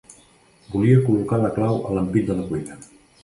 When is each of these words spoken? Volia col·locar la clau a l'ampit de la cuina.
Volia 0.75 1.03
col·locar 1.09 1.39
la 1.43 1.53
clau 1.59 1.77
a 1.89 1.93
l'ampit 1.97 2.31
de 2.31 2.39
la 2.39 2.47
cuina. 2.51 2.81